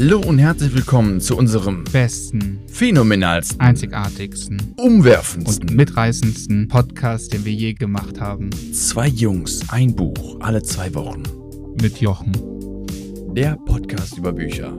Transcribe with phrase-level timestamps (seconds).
[0.00, 7.52] Hallo und herzlich willkommen zu unserem besten, phänomenalsten, einzigartigsten umwerfendsten und mitreißendsten Podcast, den wir
[7.52, 8.48] je gemacht haben.
[8.72, 11.24] Zwei Jungs, ein Buch, alle zwei Wochen.
[11.82, 12.30] Mit Jochen.
[13.34, 14.72] Der Podcast über Bücher.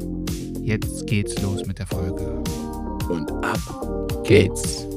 [0.61, 2.41] Jetzt geht's los mit der Folge.
[3.09, 4.87] Und ab geht's.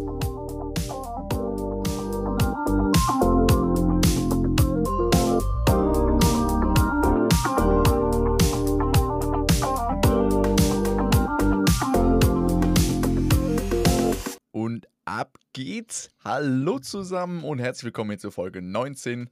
[15.82, 16.12] Geht's.
[16.22, 19.28] Hallo zusammen und herzlich willkommen hier zur Folge 19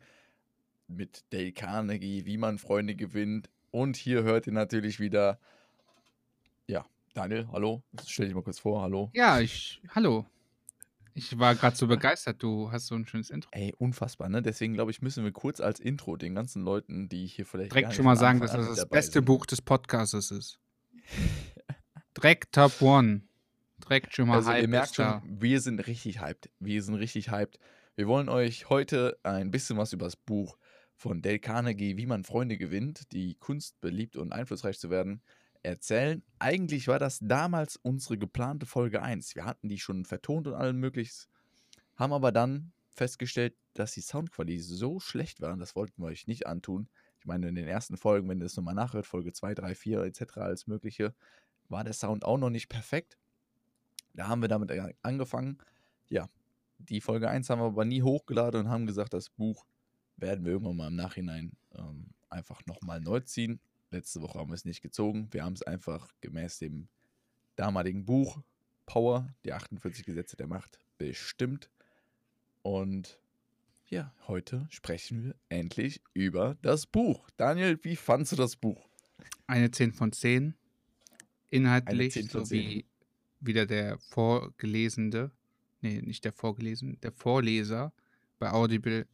[0.88, 3.48] mit Dale Carnegie, wie man Freunde gewinnt.
[3.70, 5.38] Und hier hört ihr natürlich wieder,
[6.66, 7.84] ja, Daniel, hallo.
[8.04, 9.12] Stell dich mal kurz vor, hallo.
[9.14, 9.80] Ja, ich.
[9.94, 10.26] Hallo.
[11.14, 13.48] Ich war gerade so begeistert, du hast so ein schönes Intro.
[13.52, 14.42] Ey, unfassbar, ne?
[14.42, 17.70] Deswegen glaube ich, müssen wir kurz als Intro den ganzen Leuten, die hier vielleicht.
[17.70, 19.24] gar Direkt nicht schon mal sagen, dass das das beste sind.
[19.24, 20.58] Buch des Podcasts ist.
[22.16, 23.22] Direkt Top One.
[23.90, 25.22] Direkt schon mal Also, ihr merkt schon, da.
[25.26, 26.48] wir sind richtig hyped.
[26.60, 27.58] Wir sind richtig hyped.
[27.96, 30.56] Wir wollen euch heute ein bisschen was über das Buch
[30.94, 35.22] von Dale Carnegie, Wie man Freunde gewinnt, die Kunst beliebt und einflussreich zu werden,
[35.64, 36.22] erzählen.
[36.38, 39.34] Eigentlich war das damals unsere geplante Folge 1.
[39.34, 41.28] Wir hatten die schon vertont und allem mögliches,
[41.96, 46.46] haben aber dann festgestellt, dass die Soundqualität so schlecht war, das wollten wir euch nicht
[46.46, 46.88] antun.
[47.18, 50.02] Ich meine, in den ersten Folgen, wenn ihr das nochmal nachhört, Folge 2, 3, 4
[50.02, 51.12] etc., alles Mögliche,
[51.68, 53.18] war der Sound auch noch nicht perfekt.
[54.14, 54.72] Da haben wir damit
[55.02, 55.58] angefangen.
[56.08, 56.28] Ja,
[56.78, 59.66] die Folge 1 haben wir aber nie hochgeladen und haben gesagt, das Buch
[60.16, 63.60] werden wir irgendwann mal im Nachhinein ähm, einfach nochmal neu ziehen.
[63.90, 65.28] Letzte Woche haben wir es nicht gezogen.
[65.32, 66.88] Wir haben es einfach gemäß dem
[67.56, 68.40] damaligen Buch
[68.86, 71.70] Power, die 48 Gesetze der Macht, bestimmt.
[72.62, 73.20] Und
[73.88, 77.28] ja, heute sprechen wir endlich über das Buch.
[77.36, 78.88] Daniel, wie fandst du das Buch?
[79.46, 80.54] Eine 10 von 10.
[81.50, 82.84] Inhaltlich 10 von sowie
[83.40, 85.30] wieder der Vorgelesene,
[85.80, 87.92] nee, nicht der Vorgelesene, der Vorleser
[88.38, 89.06] bei Audible.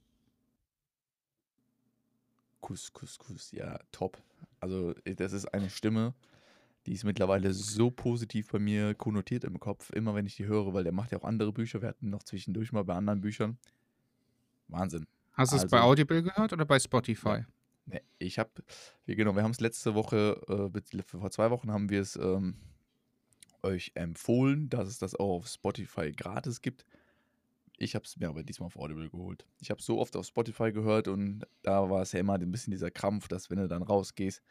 [2.60, 4.20] Kuss, Kuss, Kuss, ja, top.
[4.60, 6.14] Also, äh, das ist eine Stimme,
[6.86, 10.72] die ist mittlerweile so positiv bei mir konnotiert im Kopf, immer wenn ich die höre,
[10.74, 11.82] weil der macht ja auch andere Bücher.
[11.82, 13.58] Wir hatten noch zwischendurch mal bei anderen Büchern.
[14.68, 15.06] Wahnsinn.
[15.32, 17.44] Hast du es bei Also- Audible gehört oder bei Spotify?
[17.86, 18.50] Ne, ich habe,
[19.06, 22.56] genau, wir haben es letzte Woche, äh, vor zwei Wochen haben wir es ähm,
[23.66, 26.86] euch empfohlen, dass es das auch auf Spotify gratis gibt.
[27.78, 29.46] Ich habe es mir aber diesmal auf Audible geholt.
[29.60, 32.70] Ich habe so oft auf Spotify gehört und da war es ja immer ein bisschen
[32.70, 34.42] dieser Krampf, dass wenn du dann rausgehst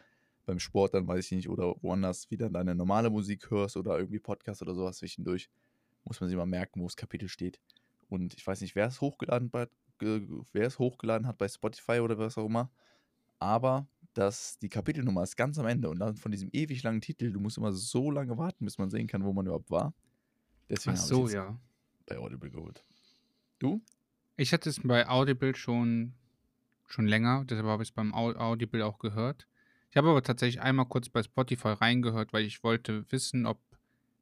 [0.46, 4.20] beim Sport, dann weiß ich nicht, oder woanders wieder deine normale Musik hörst oder irgendwie
[4.20, 5.50] Podcast oder sowas zwischendurch,
[6.04, 7.60] muss man sich mal merken, wo das Kapitel steht.
[8.10, 12.38] Und ich weiß nicht, wer es hochgeladen, wer es hochgeladen hat bei Spotify oder was
[12.38, 12.70] auch immer
[13.40, 17.32] aber dass die Kapitelnummer ist ganz am Ende und dann von diesem ewig langen Titel,
[17.32, 19.94] du musst immer so lange warten, bis man sehen kann, wo man überhaupt war.
[20.70, 21.60] Deswegen Ach so, ja.
[22.06, 22.84] bei Audible geholt.
[23.60, 23.82] Du?
[24.38, 26.14] Ich hatte es bei Audible schon,
[26.88, 29.48] schon länger, deshalb habe ich es beim Au Audible auch gehört.
[29.92, 33.60] Ich habe aber tatsächlich einmal kurz bei Spotify reingehört, weil ich wollte wissen, ob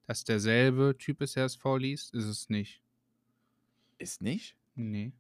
[0.08, 2.14] das derselbe Typ ist, der es vorliest.
[2.14, 2.81] Ist es nicht.
[3.98, 4.56] Ist nicht?
[4.75, 5.14] Nee.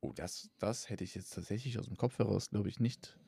[0.00, 3.18] Oh, das, das hätte ich jetzt tatsächlich aus dem Kopf heraus, glaube ich, nicht,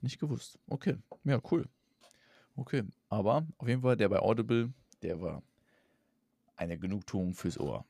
[0.00, 0.58] nicht gewusst.
[0.68, 1.68] Okay, ja, cool.
[2.56, 5.42] Okay, aber auf jeden Fall der bei Audible, der war
[6.56, 7.86] eine Genugtuung fürs Ohr.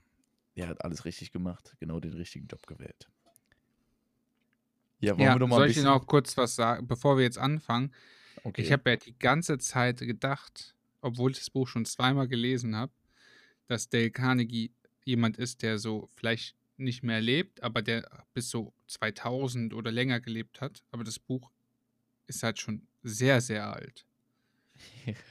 [0.56, 3.10] Der hat alles richtig gemacht, genau den richtigen Job gewählt.
[5.00, 5.90] Ja, wollen Ja, wir doch mal soll ein ich bisschen...
[5.90, 7.92] auch kurz was sagen, bevor wir jetzt anfangen?
[8.44, 8.62] Okay.
[8.62, 12.92] Ich habe ja die ganze Zeit gedacht, obwohl ich das Buch schon zweimal gelesen habe,
[13.66, 14.72] dass Dale Carnegie
[15.04, 20.20] jemand ist, der so vielleicht nicht mehr lebt, aber der bis so 2000 oder länger
[20.20, 20.82] gelebt hat.
[20.90, 21.50] Aber das Buch
[22.26, 24.06] ist halt schon sehr, sehr alt.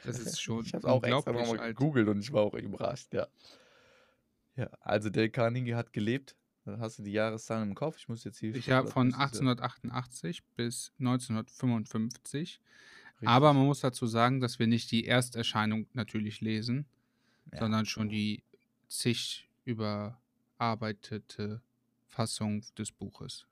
[0.03, 1.75] Das ist schon Ich habe auch extra nochmal alt.
[1.77, 3.27] gegoogelt und ich war auch überrascht, ja.
[4.55, 6.35] Ja, also Dale Carnegie hat gelebt.
[6.65, 7.97] Dann hast du die Jahreszahlen im Kopf.
[7.97, 8.53] Ich muss jetzt hier.
[8.53, 12.59] Ich habe von das müsste ja 1888 bis 1955.
[13.13, 16.85] richtig- Aber man muss dazu sagen, dass wir nicht die Ersterscheinung natürlich lesen,
[17.53, 17.59] Ja.
[17.59, 18.43] sondern schon die
[18.87, 19.49] zig
[20.59, 21.61] überarbeitete
[22.05, 23.47] Fassung des Buches.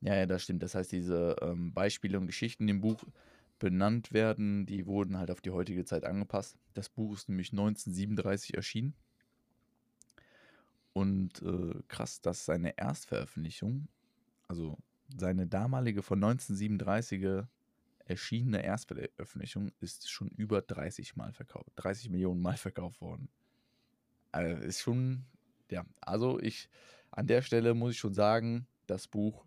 [0.00, 0.62] Ja, ja, das stimmt.
[0.62, 3.04] Das heißt, diese ähm, Beispiele und Geschichten, die im Buch
[3.60, 6.58] benannt werden, die wurden halt auf die heutige Zeit angepasst.
[6.74, 8.94] Das Buch ist nämlich 1937 erschienen.
[10.92, 13.86] Und äh, krass, dass seine Erstveröffentlichung,
[14.48, 14.76] also
[15.16, 17.46] seine damalige von 1937
[18.04, 23.28] erschienene Erstveröffentlichung, ist schon über 30 Mal verkauft, 30 Millionen Mal verkauft worden.
[24.32, 25.24] Also ist schon,
[25.70, 26.68] ja, also ich,
[27.10, 29.46] an der Stelle muss ich schon sagen, das Buch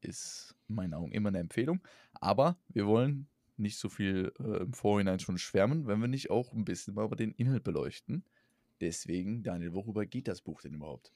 [0.00, 1.80] ist in meinen Augen immer eine Empfehlung.
[2.14, 3.26] Aber wir wollen
[3.56, 7.04] nicht so viel äh, im Vorhinein schon schwärmen, wenn wir nicht auch ein bisschen mal
[7.04, 8.24] über den Inhalt beleuchten.
[8.80, 11.12] Deswegen, Daniel, worüber geht das Buch denn überhaupt?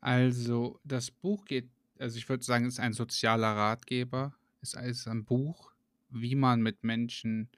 [0.00, 4.34] Also, das Buch geht, also ich würde sagen, es ist ein sozialer Ratgeber.
[4.60, 5.72] Es ist ein Buch,
[6.10, 7.48] wie man mit Menschen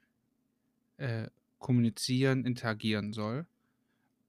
[0.97, 1.29] äh,
[1.59, 3.47] kommunizieren, interagieren soll.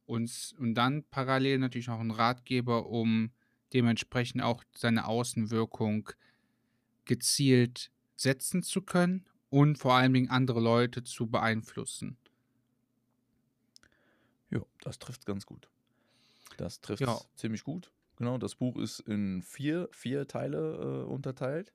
[0.05, 3.31] Und, und dann parallel natürlich auch ein Ratgeber, um
[3.73, 6.09] dementsprechend auch seine Außenwirkung
[7.05, 12.17] gezielt setzen zu können und vor allen Dingen andere Leute zu beeinflussen.
[14.49, 15.69] Ja, das trifft ganz gut.
[16.57, 17.19] Das trifft Ja.
[17.35, 17.91] ziemlich gut.
[18.17, 21.73] Genau, das Buch ist in vier, vier Teile äh, unterteilt.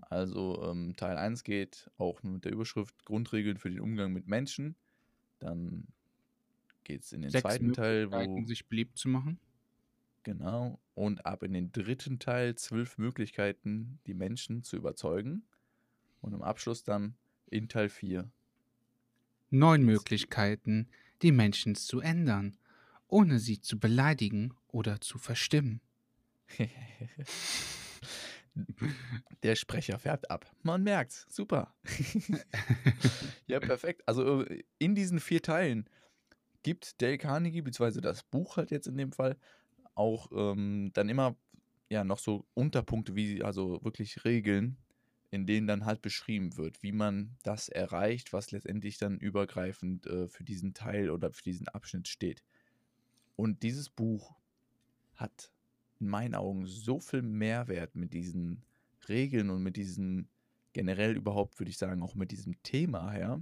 [0.00, 4.76] Also ähm, Teil 1 geht auch mit der Überschrift Grundregeln für den Umgang mit Menschen.
[5.38, 5.88] Dann
[6.84, 9.38] geht es in den Sechs zweiten Teil, wo sich beliebt zu machen.
[10.22, 10.78] Genau.
[10.94, 15.44] Und ab in den dritten Teil zwölf Möglichkeiten, die Menschen zu überzeugen.
[16.20, 17.14] Und im Abschluss dann
[17.46, 18.30] in Teil 4.
[19.50, 20.88] Neun Möglichkeiten,
[21.22, 22.56] die Menschen zu ändern,
[23.08, 25.80] ohne sie zu beleidigen oder zu verstimmen.
[29.42, 30.46] Der Sprecher färbt ab.
[30.62, 31.26] Man merkt's.
[31.28, 31.74] Super.
[33.46, 34.02] ja, perfekt.
[34.06, 35.88] Also äh, in diesen vier Teilen
[36.62, 39.36] gibt Dale Carnegie, beziehungsweise das Buch halt jetzt in dem Fall,
[39.94, 41.36] auch ähm, dann immer
[41.88, 44.76] ja noch so Unterpunkte, wie also wirklich Regeln,
[45.30, 50.28] in denen dann halt beschrieben wird, wie man das erreicht, was letztendlich dann übergreifend äh,
[50.28, 52.42] für diesen Teil oder für diesen Abschnitt steht.
[53.36, 54.36] Und dieses Buch
[55.14, 55.52] hat
[56.00, 58.62] in meinen Augen so viel Mehrwert mit diesen
[59.08, 60.28] Regeln und mit diesem
[60.72, 63.40] generell überhaupt, würde ich sagen, auch mit diesem Thema her,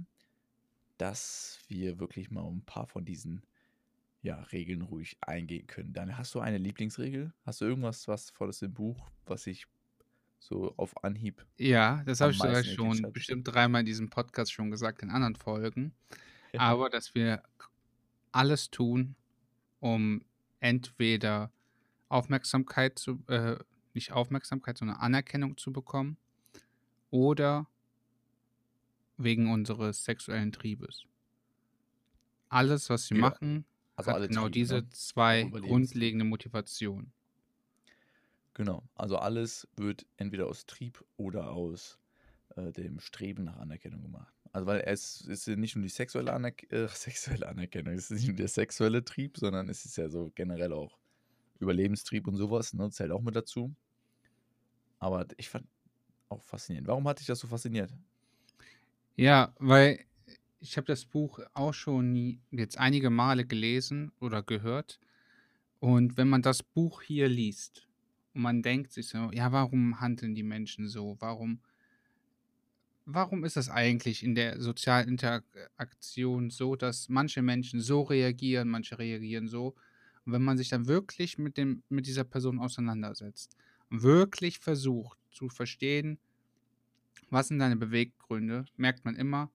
[0.99, 3.41] dass wir wirklich mal ein paar von diesen
[4.21, 5.93] ja, Regeln ruhig eingehen können.
[5.93, 7.33] Dann hast du eine Lieblingsregel?
[7.45, 9.65] Hast du irgendwas, was vor dem Buch, was ich
[10.39, 13.13] so auf Anhieb Ja, das habe ich sogar schon hat.
[13.13, 15.93] bestimmt dreimal in diesem Podcast schon gesagt, in anderen Folgen.
[16.57, 17.43] Aber dass wir
[18.31, 19.15] alles tun,
[19.79, 20.21] um
[20.59, 21.51] entweder
[22.09, 23.57] Aufmerksamkeit zu, äh,
[23.93, 26.17] nicht Aufmerksamkeit, sondern Anerkennung zu bekommen
[27.09, 27.67] oder
[29.19, 31.05] wegen unseres sexuellen Triebes.
[32.49, 34.89] Alles, was wir Ja, machen, also hat genau Triebe, diese ne?
[34.91, 37.13] zwei grundlegende Motivationen.
[38.53, 41.99] Genau, also alles wird entweder aus Trieb oder aus
[42.55, 44.33] äh, dem Streben nach Anerkennung gemacht.
[44.51, 48.17] Also weil es ist ja nicht nur die sexuelle, Anerk äh, sexuelle Anerkennung, es ist
[48.19, 50.99] nicht nur der sexuelle Trieb, sondern es ist ja so generell auch
[51.59, 52.89] Überlebenstrieb und sowas, ne?
[52.91, 53.75] Zählt auch mit dazu.
[54.99, 55.67] Aber ich fand
[56.29, 56.87] auch faszinierend.
[56.87, 57.93] Warum hat dich das so fasziniert?
[59.19, 59.99] Ja, weil
[60.61, 65.01] ich habe das Buch auch schon jetzt einige Male gelesen oder gehört.
[65.79, 67.85] Und wenn man das Buch hier liest
[68.33, 71.17] und man denkt sich so, ja, warum handeln die Menschen so?
[71.19, 71.59] Warum,
[73.03, 78.99] warum ist das eigentlich in der sozialen Interaktion so, dass manche Menschen so reagieren, manche
[78.99, 79.75] reagieren so?
[80.25, 83.57] Und wenn man sich dann wirklich mit, dem, mit dieser Person auseinandersetzt,
[83.89, 86.19] wirklich versucht zu verstehen,
[87.31, 89.51] was sind deine Beweggründe, merkt man immer,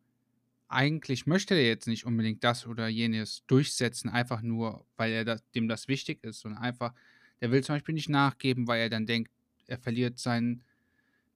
[0.69, 5.43] eigentlich möchte er jetzt nicht unbedingt das oder jenes durchsetzen, einfach nur, weil er das,
[5.55, 6.93] dem das wichtig ist, sondern einfach,
[7.41, 9.31] der will zum Beispiel nicht nachgeben, weil er dann denkt,
[9.67, 10.63] er verliert sein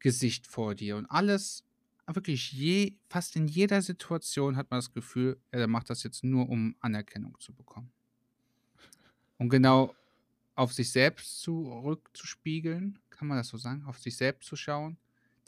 [0.00, 0.96] Gesicht vor dir.
[0.96, 1.64] Und alles,
[2.06, 6.48] wirklich je, fast in jeder Situation hat man das Gefühl, er macht das jetzt nur,
[6.48, 7.90] um Anerkennung zu bekommen.
[9.36, 9.94] Und genau
[10.54, 14.96] auf sich selbst zurückzuspiegeln, kann man das so sagen, auf sich selbst zu schauen,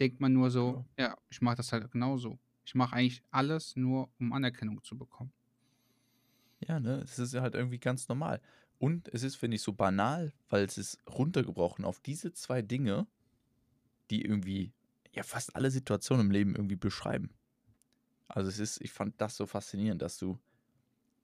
[0.00, 2.38] denkt man nur so, ja, ich mache das halt genauso.
[2.64, 5.32] Ich mache eigentlich alles nur, um Anerkennung zu bekommen.
[6.60, 8.40] Ja, ne, es ist ja halt irgendwie ganz normal.
[8.78, 13.06] Und es ist, finde ich, so banal, weil es ist runtergebrochen auf diese zwei Dinge,
[14.10, 14.72] die irgendwie
[15.12, 17.30] ja fast alle Situationen im Leben irgendwie beschreiben.
[18.28, 20.38] Also es ist, ich fand das so faszinierend, dass du,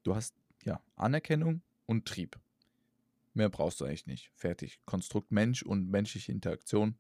[0.02, 2.38] du hast ja Anerkennung und Trieb.
[3.32, 4.30] Mehr brauchst du eigentlich nicht.
[4.34, 4.80] Fertig.
[4.84, 6.96] Konstrukt Mensch und menschliche Interaktion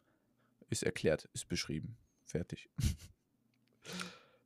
[0.68, 1.96] ist erklärt, ist beschrieben.
[2.24, 2.68] Fertig.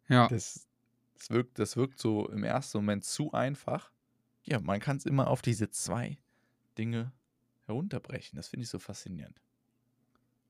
[0.09, 0.67] Ja, Das,
[1.15, 3.91] das, wirkt, das wirkt so im ersten Moment zu einfach.
[4.43, 6.19] Ja, man kann es immer auf diese zwei
[6.77, 7.13] Dinge
[7.67, 8.37] herunterbrechen.
[8.37, 9.41] Das finde ich so faszinierend.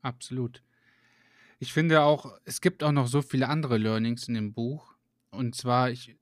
[0.03, 0.63] absolut.
[1.63, 4.95] Ich finde auch, es gibt auch noch so viele andere Learnings in dem Buch.
[5.31, 6.17] Und zwar, ich,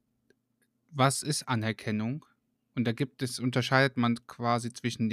[0.91, 2.27] was ist Anerkennung?
[2.75, 5.09] Und da gibt es, unterscheidet man quasi zwischen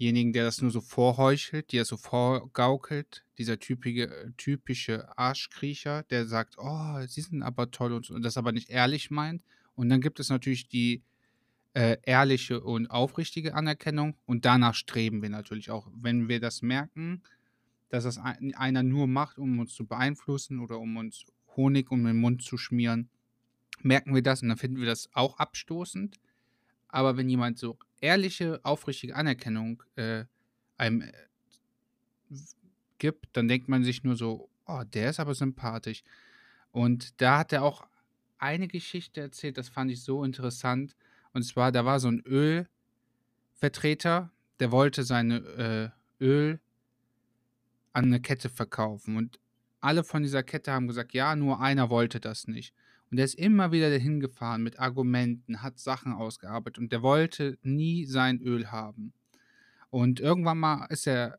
[0.00, 6.56] demjenigen, der das nur so vorheuchelt, das so vorgaukelt, dieser typische, typische Arschkriecher, der sagt,
[6.58, 9.42] oh, sie sind aber toll und, und das aber nicht ehrlich meint.
[9.74, 11.02] Und dann gibt es natürlich die
[11.74, 15.86] äh, ehrliche und aufrichtige Anerkennung und danach streben wir natürlich auch.
[15.94, 17.22] Wenn wir das merken,
[17.90, 21.26] dass das ein, einer nur macht, um uns zu beeinflussen oder um uns
[21.56, 23.10] Honig um den Mund zu schmieren,
[23.82, 26.18] merken wir das und dann finden wir das auch abstoßend.
[26.88, 30.24] Aber wenn jemand so ehrliche, aufrichtige Anerkennung äh,
[30.76, 31.12] einem äh,
[32.98, 36.02] gibt, dann denkt man sich nur so, oh, der ist aber sympathisch.
[36.70, 37.86] Und da hat er auch
[38.38, 40.96] eine Geschichte erzählt, das fand ich so interessant.
[41.32, 42.22] Und zwar, da war so ein
[43.60, 44.30] Ölvertreter,
[44.60, 46.60] der wollte seine äh, Öl
[47.92, 49.16] an eine Kette verkaufen.
[49.16, 49.40] Und
[49.80, 52.74] alle von dieser Kette haben gesagt, ja, nur einer wollte das nicht.
[53.10, 57.58] Und der ist immer wieder dahin gefahren mit Argumenten, hat Sachen ausgearbeitet und der wollte
[57.62, 59.12] nie sein Öl haben.
[59.90, 61.38] Und irgendwann mal ist er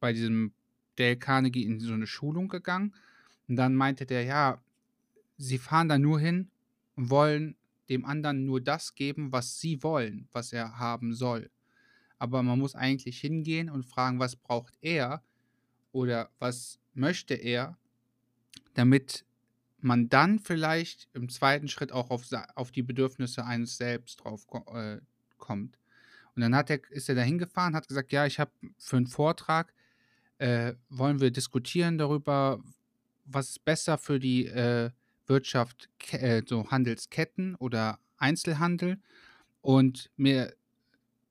[0.00, 0.52] bei diesem
[0.96, 2.94] Dale Carnegie in so eine Schulung gegangen
[3.48, 4.62] und dann meinte der, ja,
[5.38, 6.50] sie fahren da nur hin
[6.94, 7.56] und wollen
[7.88, 11.50] dem anderen nur das geben, was sie wollen, was er haben soll.
[12.18, 15.22] Aber man muss eigentlich hingehen und fragen, was braucht er
[15.90, 17.78] oder was möchte er,
[18.74, 19.24] damit
[19.82, 24.98] man dann vielleicht im zweiten Schritt auch auf, auf die Bedürfnisse eines selbst drauf äh,
[25.38, 25.78] kommt.
[26.34, 29.06] Und dann hat er, ist er da hingefahren, hat gesagt, ja, ich habe für einen
[29.06, 29.72] Vortrag,
[30.38, 32.62] äh, wollen wir diskutieren darüber,
[33.24, 34.90] was ist besser für die äh,
[35.26, 38.98] Wirtschaft, äh, so Handelsketten oder Einzelhandel.
[39.60, 40.54] Und mir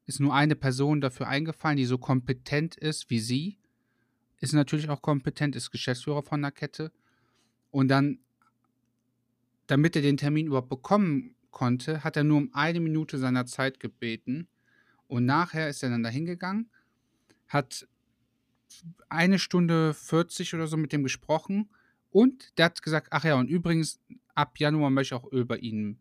[0.05, 3.57] ist nur eine Person dafür eingefallen, die so kompetent ist wie sie.
[4.39, 6.91] Ist natürlich auch kompetent, ist Geschäftsführer von der Kette.
[7.71, 8.19] Und dann
[9.69, 13.79] damit er den Termin überhaupt bekommen konnte, hat er nur um eine Minute seiner Zeit
[13.79, 14.47] gebeten.
[15.07, 16.71] Und nachher ist er dann dahin gegangen,
[17.47, 17.87] hat
[19.09, 21.69] eine Stunde 40 oder so mit dem gesprochen
[22.09, 23.99] und der hat gesagt, ach ja, und übrigens,
[24.33, 25.99] ab Januar möchte ich auch Öl bei Ihnen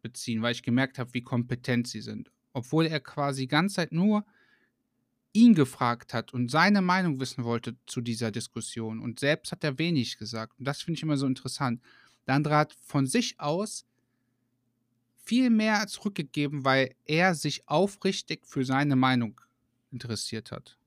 [0.00, 2.30] beziehen, weil ich gemerkt habe, wie kompetent Sie sind.
[2.54, 4.24] Obwohl er quasi die ganze Zeit nur
[5.32, 8.98] ihn gefragt hat und seine Meinung wissen wollte zu dieser Diskussion.
[8.98, 10.58] Und selbst hat er wenig gesagt.
[10.58, 11.80] Und das finde ich immer so interessant.
[12.26, 13.86] Der andere hat von sich aus
[15.22, 19.40] viel mehr zurückgegeben, weil er sich aufrichtig für seine Meinung
[19.90, 20.78] interessiert hat.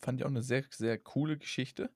[0.00, 1.90] Fand ich auch eine sehr, sehr coole Geschichte.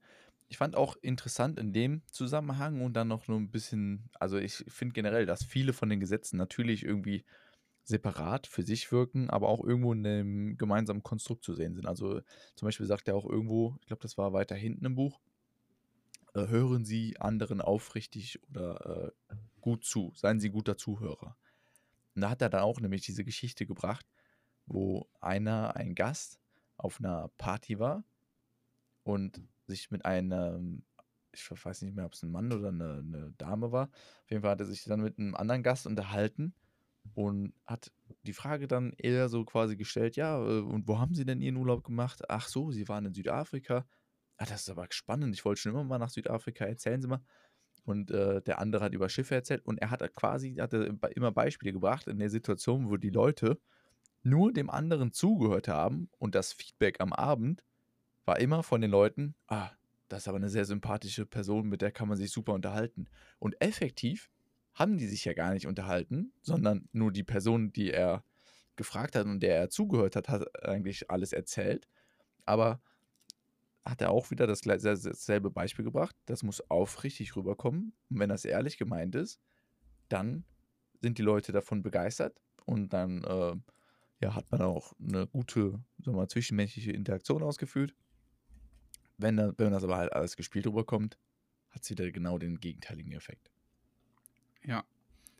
[0.48, 4.64] Ich fand auch interessant in dem Zusammenhang und dann noch nur ein bisschen, also ich
[4.68, 7.24] finde generell, dass viele von den Gesetzen natürlich irgendwie
[7.84, 11.86] separat für sich wirken, aber auch irgendwo in einem gemeinsamen Konstrukt zu sehen sind.
[11.86, 12.20] Also
[12.56, 15.20] zum Beispiel sagt er auch irgendwo, ich glaube, das war weiter hinten im Buch,
[16.36, 20.12] äh, hören Sie anderen aufrichtig oder äh, gut zu.
[20.14, 21.36] Seien Sie guter Zuhörer.
[22.14, 24.06] Und da hat er dann auch nämlich diese Geschichte gebracht,
[24.66, 26.38] wo einer, ein Gast,
[26.76, 28.04] auf einer Party war
[29.02, 30.84] und sich mit einem,
[31.32, 33.88] ich weiß nicht mehr, ob es ein Mann oder eine, eine Dame war,
[34.24, 36.54] auf jeden Fall hat er sich dann mit einem anderen Gast unterhalten
[37.14, 37.92] und hat
[38.24, 41.56] die Frage dann eher so quasi gestellt, ja, äh, und wo haben Sie denn Ihren
[41.56, 42.28] Urlaub gemacht?
[42.28, 43.86] Ach so, Sie waren in Südafrika.
[44.38, 45.34] Ah, das ist aber spannend.
[45.34, 46.64] Ich wollte schon immer mal nach Südafrika.
[46.64, 47.22] Erzählen Sie mal.
[47.84, 49.64] Und äh, der andere hat über Schiffe erzählt.
[49.64, 53.58] Und er hat quasi hatte immer Beispiele gebracht in der Situation, wo die Leute
[54.22, 56.10] nur dem anderen zugehört haben.
[56.18, 57.64] Und das Feedback am Abend
[58.24, 59.70] war immer von den Leuten: Ah,
[60.08, 63.08] das ist aber eine sehr sympathische Person, mit der kann man sich super unterhalten.
[63.38, 64.30] Und effektiv
[64.74, 68.24] haben die sich ja gar nicht unterhalten, sondern nur die Person, die er
[68.76, 71.88] gefragt hat und der er zugehört hat, hat eigentlich alles erzählt.
[72.44, 72.82] Aber
[73.86, 76.16] hat er auch wieder das, dasselbe Beispiel gebracht.
[76.26, 77.92] Das muss aufrichtig rüberkommen.
[78.10, 79.40] Und wenn das ehrlich gemeint ist,
[80.08, 80.44] dann
[81.00, 83.54] sind die Leute davon begeistert und dann äh,
[84.20, 87.94] ja, hat man auch eine gute sagen wir, zwischenmenschliche Interaktion ausgeführt.
[89.18, 91.18] Wenn, wenn das aber halt alles gespielt rüberkommt,
[91.70, 93.50] hat es wieder genau den gegenteiligen Effekt.
[94.64, 94.84] Ja,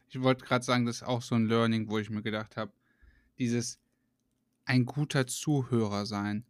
[0.08, 2.72] ich wollte gerade sagen, das ist auch so ein Learning, wo ich mir gedacht habe,
[3.38, 3.80] dieses
[4.64, 6.44] ein guter Zuhörer sein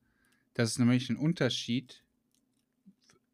[0.56, 2.02] das ist nämlich ein Unterschied.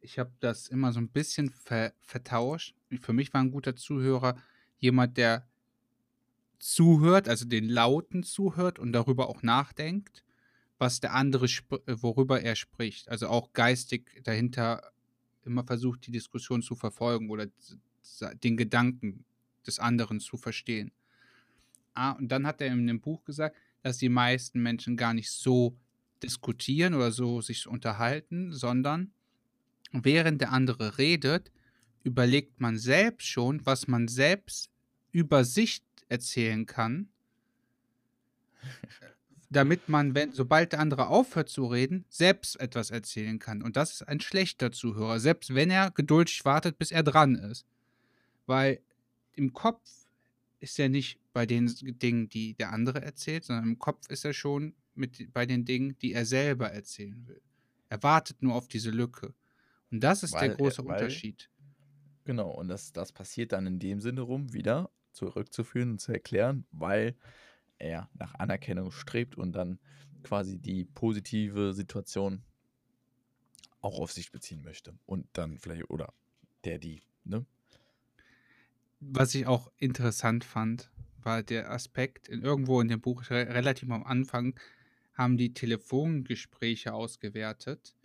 [0.01, 2.75] Ich habe das immer so ein bisschen ver vertauscht.
[2.99, 4.35] Für mich war ein guter Zuhörer
[4.77, 5.47] jemand, der
[6.59, 10.25] zuhört, also den Lauten zuhört und darüber auch nachdenkt,
[10.77, 11.45] was der andere,
[12.01, 13.07] worüber er spricht.
[13.07, 14.91] Also auch geistig dahinter
[15.45, 17.47] immer versucht, die Diskussion zu verfolgen oder
[18.43, 19.23] den Gedanken
[19.65, 20.91] des anderen zu verstehen.
[21.93, 25.31] Ah, und dann hat er in dem Buch gesagt, dass die meisten Menschen gar nicht
[25.31, 25.77] so
[26.23, 29.11] diskutieren oder so sich unterhalten, sondern
[29.91, 31.51] während der andere redet,
[32.03, 34.71] überlegt man selbst schon, was man selbst
[35.11, 37.09] über sich erzählen kann,
[39.49, 43.61] damit man, wenn, sobald der andere aufhört zu reden, selbst etwas erzählen kann.
[43.61, 47.65] Und das ist ein schlechter Zuhörer, selbst wenn er geduldig wartet, bis er dran ist.
[48.47, 48.81] Weil
[49.33, 49.89] im Kopf
[50.59, 51.67] ist er nicht bei den
[51.99, 55.97] Dingen, die der andere erzählt, sondern im Kopf ist er schon mit, bei den Dingen,
[55.99, 57.41] die er selber erzählen will.
[57.89, 59.33] Er wartet nur auf diese Lücke.
[59.91, 61.49] Und das ist der Weil er große weil Unterschied.
[62.25, 66.65] genau, und das das passiert dann in dem Sinne rum wieder zurückzuführen und zu erklären,
[66.71, 67.15] weil
[67.79, 69.79] er nach Anerkennung strebt und dann
[70.23, 72.43] quasi die positive Situation
[73.81, 76.13] auch auf sich beziehen möchte und dann vielleicht oder
[76.63, 77.45] der die, ne?
[78.99, 80.89] Was ich auch interessant fand,
[81.21, 84.59] war der Aspekt, in, irgendwo in dem Buch, re relativ am Anfang,
[85.13, 87.95] haben die Telefongespräche ausgewertet.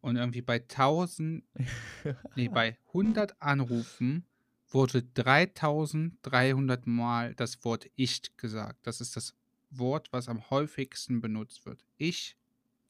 [0.00, 1.44] Und irgendwie bei 1000,
[2.36, 4.26] nee, bei 100 Anrufen
[4.68, 8.86] wurde 3300 Mal das Wort Ich gesagt.
[8.86, 9.34] Das ist das
[9.70, 11.84] Wort, was am häufigsten benutzt wird.
[11.96, 12.36] Ich,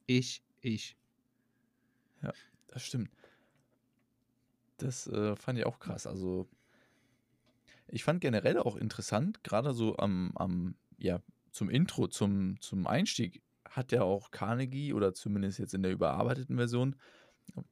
[0.05, 0.97] ich, ich.
[2.21, 2.33] Ja,
[2.67, 3.11] das stimmt.
[4.77, 6.07] Das äh, fand ich auch krass.
[6.07, 6.49] Also,
[7.87, 11.21] ich fand generell auch interessant, gerade so am, am, ja,
[11.53, 16.57] zum Intro, zum, zum Einstieg, hat ja auch Carnegie oder zumindest jetzt in der überarbeiteten
[16.57, 16.95] Version,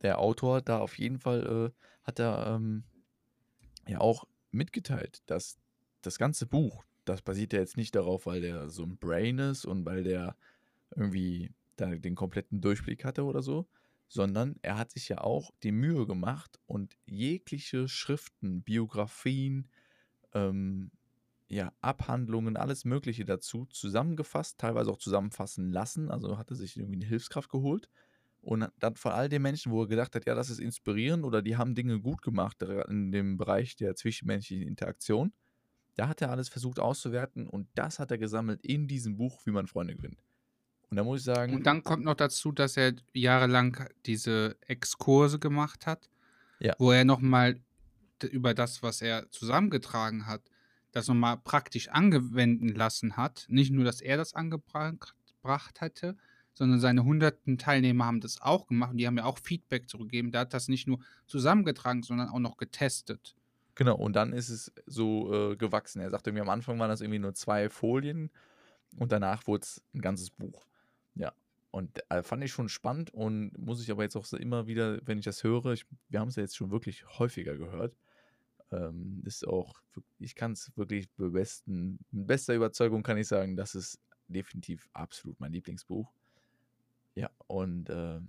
[0.02, 2.84] der Autor da auf jeden Fall, äh, hat er ähm,
[3.88, 5.58] ja auch mitgeteilt, dass
[6.02, 9.66] das ganze Buch, das basiert ja jetzt nicht darauf, weil der so ein Brain ist
[9.66, 10.36] und weil der
[10.96, 13.68] irgendwie da den kompletten Durchblick hatte oder so,
[14.08, 19.70] sondern er hat sich ja auch die Mühe gemacht und jegliche Schriften, Biografien,
[20.34, 20.92] ähm,
[21.52, 26.10] ja, Abhandlungen, alles Mögliche dazu zusammengefasst, teilweise auch zusammenfassen lassen.
[26.10, 27.90] Also hat er sich irgendwie eine Hilfskraft geholt.
[28.40, 31.42] Und dann von all den Menschen, wo er gedacht hat, ja, das ist inspirierend oder
[31.42, 35.34] die haben Dinge gut gemacht in dem Bereich der zwischenmenschlichen Interaktion,
[35.96, 39.52] da hat er alles versucht auszuwerten und das hat er gesammelt in diesem Buch, wie
[39.52, 40.24] man Freunde gewinnt.
[40.90, 41.54] Und da muss ich sagen.
[41.54, 46.10] Und dann kommt noch dazu, dass er jahrelang diese Exkurse gemacht hat,
[46.60, 46.74] Ja.
[46.80, 47.60] wo er nochmal
[48.32, 50.51] über das, was er zusammengetragen hat,
[50.92, 53.46] das nochmal praktisch angewenden lassen hat.
[53.48, 56.18] Nicht nur, dass er das angebracht hatte,
[56.54, 60.32] sondern seine hunderten Teilnehmer haben das auch gemacht und die haben ja auch Feedback zurückgegeben.
[60.32, 63.36] Der hat das nicht nur zusammengetragen, sondern auch noch getestet.
[63.76, 66.02] Genau, und dann ist es so äh, gewachsen.
[66.02, 68.30] Er sagte irgendwie, am Anfang waren das irgendwie nur zwei Folien
[68.98, 70.68] und danach wurde es ein ganzes Buch.
[71.16, 71.32] Ja,
[71.72, 75.00] und äh, fand ich schon spannend und muss ich aber jetzt auch so immer wieder,
[75.06, 77.96] wenn ich das höre, ich, wir haben es ja jetzt schon wirklich häufiger gehört,
[78.72, 79.82] ähm, ist auch,
[80.20, 85.40] ich kann es wirklich besten, mit bester Überzeugung kann ich sagen, das ist definitiv absolut
[85.40, 86.12] mein Lieblingsbuch.
[87.16, 88.20] Ja, und äh,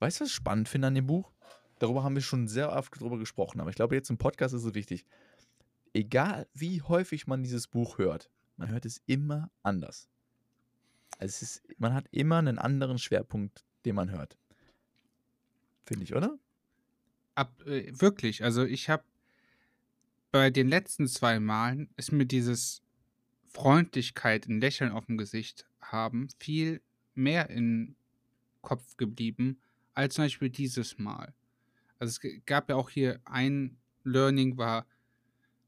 [0.00, 1.32] weißt du, was ich spannend finde an dem Buch?
[1.78, 4.64] Darüber haben wir schon sehr oft drüber gesprochen, aber ich glaube, jetzt im Podcast ist
[4.64, 5.06] es wichtig.
[5.94, 10.08] Egal wie häufig man dieses Buch hört, man hört es immer anders.
[11.18, 14.36] Also es ist, man hat immer einen anderen Schwerpunkt, den man hört.
[15.84, 16.38] Finde ich, oder?
[17.34, 19.04] Ab, äh, wirklich, also ich habe
[20.38, 22.80] bei den letzten zwei Malen ist mir dieses
[23.52, 26.80] Freundlichkeit, ein Lächeln auf dem Gesicht haben, viel
[27.16, 27.96] mehr im
[28.60, 29.60] Kopf geblieben
[29.94, 31.34] als zum Beispiel dieses Mal.
[31.98, 34.86] Also es gab ja auch hier ein Learning war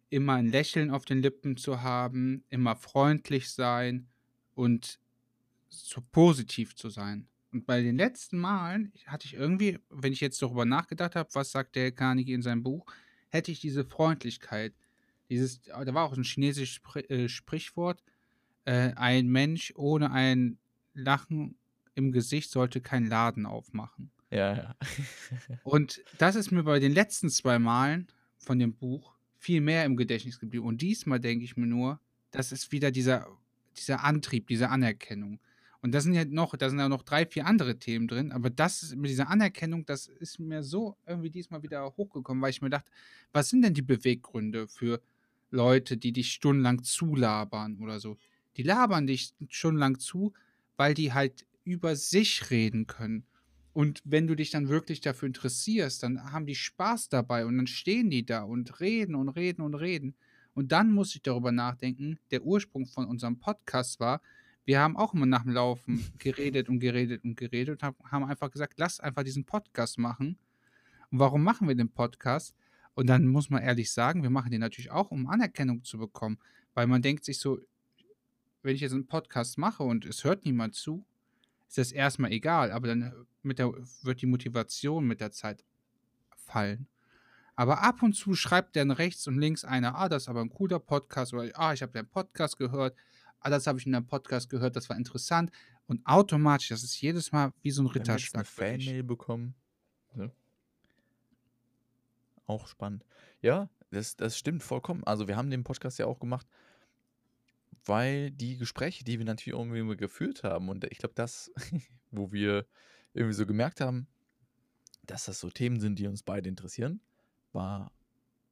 [0.09, 4.07] immer ein Lächeln auf den Lippen zu haben, immer freundlich sein
[4.55, 5.01] und
[5.69, 7.27] so positiv zu sein.
[7.51, 11.51] Und bei den letzten Malen hatte ich irgendwie, wenn ich jetzt darüber nachgedacht habe, was
[11.51, 12.87] sagt der Carnegie in seinem Buch,
[13.31, 14.75] hätte ich diese Freundlichkeit,
[15.29, 18.03] dieses, da war auch ein chinesisches Spr äh, Sprichwort,
[18.65, 20.59] äh, ein Mensch ohne ein
[20.93, 21.57] Lachen
[21.95, 24.11] im Gesicht sollte keinen Laden aufmachen.
[24.31, 24.77] Ja, ja.
[25.65, 29.97] Und das ist mir bei den letzten zwei Malen von dem Buch viel mehr im
[29.97, 30.67] Gedächtnis geblieben.
[30.67, 33.27] Und diesmal denke ich mir nur, das ist wieder dieser,
[33.77, 35.41] dieser Antrieb, diese Anerkennung.
[35.83, 38.51] Und da sind ja noch, da sind ja noch drei, vier andere Themen drin, aber
[38.51, 42.69] das mit dieser Anerkennung, das ist mir so irgendwie diesmal wieder hochgekommen, weil ich mir
[42.69, 42.91] dachte,
[43.33, 45.01] was sind denn die Beweggründe für
[45.51, 48.19] Leute, die dich stundenlang zulabern oder so?
[48.57, 50.35] Die labern dich stundenlang zu,
[50.77, 53.25] weil die halt über sich reden können.
[53.73, 57.69] Und wenn du dich dann wirklich dafür interessierst, dann haben die Spaß dabei und dann
[57.69, 60.15] stehen die da und reden und reden und reden.
[60.55, 64.21] Und dann muss ich darüber nachdenken, der Ursprung von unserem Podcast war,
[64.71, 68.53] wir haben auch immer nach dem Laufen geredet und geredet und geredet und haben einfach
[68.53, 70.39] gesagt, lass einfach diesen Podcast machen.
[71.11, 72.55] Und warum machen wir den Podcast?
[72.95, 76.39] Und dann muss man ehrlich sagen, wir machen den natürlich auch, um Anerkennung zu bekommen,
[76.73, 77.59] weil man denkt sich so,
[78.63, 81.05] wenn ich jetzt einen Podcast mache und es hört niemand zu,
[81.67, 85.65] ist das erstmal egal, aber dann mit der, wird die Motivation mit der Zeit
[86.37, 86.87] fallen.
[87.57, 90.51] Aber ab und zu schreibt dann rechts und links einer, ah, das ist aber ein
[90.51, 92.95] cooler Podcast oder ah, ich habe deinen Podcast gehört,
[93.41, 95.51] ah, das habe ich in deinem Podcast gehört, das war interessant
[95.87, 98.47] und automatisch, das ist jedes Mal wie so ein Ritterschlag.
[98.59, 99.55] Eine Fanmail bekommen.
[100.15, 100.31] Ne?
[102.47, 103.05] Auch spannend.
[103.43, 105.05] Ja, das, das stimmt vollkommen.
[105.05, 106.47] Also wir haben den Podcast ja auch gemacht,
[107.85, 111.51] weil die Gespräche, die wir natürlich irgendwie geführt haben und ich glaube, das,
[112.11, 112.67] wo wir
[113.15, 114.07] irgendwie so gemerkt haben,
[115.03, 117.01] dass das so Themen sind, die uns beide interessieren,
[117.53, 117.91] war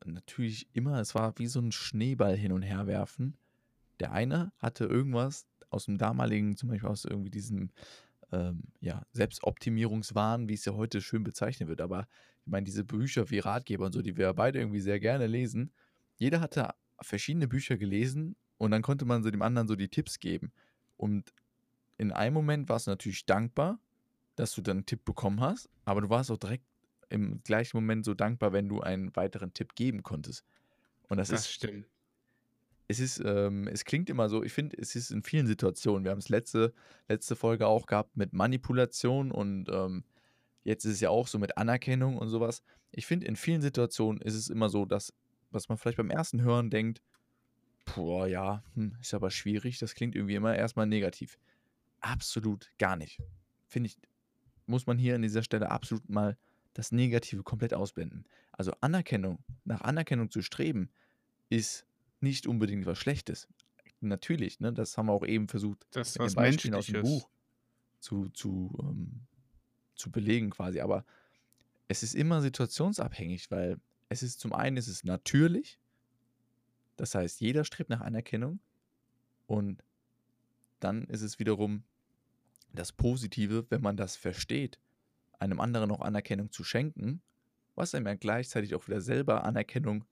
[0.05, 3.37] natürlich immer, es war wie so ein Schneeball hin und her werfen.
[4.01, 7.71] Der eine hatte irgendwas aus dem damaligen, zum Beispiel aus irgendwie diesem
[8.33, 11.81] ähm, ja, Selbstoptimierungswahn, wie es ja heute schön bezeichnet wird.
[11.81, 12.09] Aber
[12.45, 15.73] ich meine, diese Bücher wie Ratgeber und so, die wir beide irgendwie sehr gerne lesen,
[16.17, 20.19] jeder hatte verschiedene Bücher gelesen und dann konnte man so dem anderen so die Tipps
[20.19, 20.53] geben.
[20.97, 21.33] Und
[21.97, 23.81] in einem Moment warst du natürlich dankbar,
[24.37, 26.65] dass du dann einen Tipp bekommen hast, aber du warst auch direkt
[27.09, 30.45] im gleichen Moment so dankbar, wenn du einen weiteren Tipp geben konntest.
[31.09, 31.87] Und das, Das ist, stimmt.
[32.89, 36.11] Es ist, ähm, es klingt immer so, ich finde, es ist in vielen Situationen, wir
[36.11, 36.73] haben es letzte,
[37.07, 40.05] letzte Folge auch gehabt mit Manipulation und ähm,
[40.65, 42.63] jetzt ist es ja auch so mit Anerkennung und sowas.
[42.91, 45.13] Ich finde, in vielen Situationen ist es immer so, dass,
[45.51, 47.03] was man vielleicht beim ersten Hören denkt,
[47.95, 51.39] boah, ja, hm, ist aber schwierig, das klingt irgendwie immer erstmal negativ.
[52.01, 53.21] Absolut gar nicht.
[53.67, 53.99] Finde ich,
[54.65, 56.39] muss man hier an dieser Stelle absolut mal
[56.73, 58.25] das Negative komplett ausblenden.
[58.53, 60.91] Also Anerkennung, nach Anerkennung zu streben,
[61.51, 61.88] ist
[62.21, 63.49] nicht unbedingt was Schlechtes.
[64.01, 67.03] Natürlich, ne, das haben wir auch eben versucht Das mit was den Beispielen aus dem.
[67.03, 67.29] Buch
[68.01, 69.27] zu, zu, ähm,
[69.95, 70.81] zu belegen quasi.
[70.81, 71.05] Aber
[71.89, 75.79] es ist immer situationsabhängig, weil es ist zum einen ist es natürlich,
[76.97, 78.61] das heißt, jeder strebt nach Anerkennung
[79.47, 79.83] und
[80.81, 81.83] dann ist es wiederum
[82.73, 84.79] das Positive, wenn man das versteht,
[85.39, 87.23] einem anderen auch Anerkennung zu schenken,
[87.75, 90.05] was einem ja gleichzeitig auch wieder selber Anerkennung